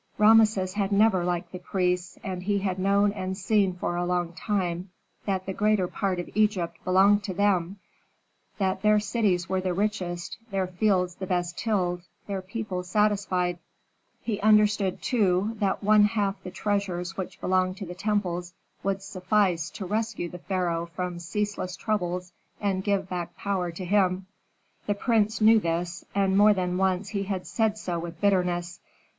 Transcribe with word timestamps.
Rameses 0.17 0.73
had 0.73 0.91
never 0.91 1.23
liked 1.23 1.51
the 1.51 1.59
priests, 1.59 2.17
and 2.23 2.41
he 2.41 2.57
had 2.57 2.79
known 2.79 3.11
and 3.11 3.37
seen 3.37 3.75
for 3.75 3.95
a 3.95 4.03
long 4.03 4.33
time 4.33 4.89
that 5.27 5.45
the 5.45 5.53
greater 5.53 5.87
part 5.87 6.17
of 6.19 6.27
Egypt 6.33 6.77
belonged 6.83 7.23
to 7.25 7.35
them, 7.35 7.77
that 8.57 8.81
their 8.81 8.99
cities 8.99 9.47
were 9.47 9.61
the 9.61 9.75
richest, 9.75 10.39
their 10.49 10.65
fields 10.65 11.13
the 11.13 11.27
best 11.27 11.55
tilled, 11.55 12.01
their 12.25 12.41
people 12.41 12.81
satisfied. 12.81 13.59
He 14.23 14.41
understood 14.41 15.03
too 15.03 15.55
that 15.59 15.83
one 15.83 16.05
half 16.05 16.41
the 16.41 16.49
treasures 16.49 17.15
which 17.15 17.39
belonged 17.39 17.77
to 17.77 17.85
the 17.85 17.93
temples 17.93 18.53
would 18.81 19.03
suffice 19.03 19.69
to 19.69 19.85
rescue 19.85 20.29
the 20.29 20.39
pharaoh 20.39 20.87
from 20.95 21.19
ceaseless 21.19 21.75
troubles 21.75 22.33
and 22.59 22.83
give 22.83 23.07
back 23.07 23.37
power 23.37 23.69
to 23.73 23.85
him. 23.85 24.25
The 24.87 24.95
prince 24.95 25.41
knew 25.41 25.59
this, 25.59 26.03
and 26.15 26.35
more 26.35 26.55
than 26.55 26.77
once 26.79 27.09
he 27.09 27.21
had 27.21 27.45
said 27.45 27.77
so 27.77 27.99
with 27.99 28.19
bitterness. 28.19 28.79